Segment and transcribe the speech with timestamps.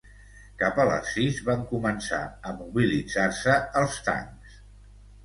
[0.61, 4.57] Cap a les sis van començar a mobilitzar-se els tancs.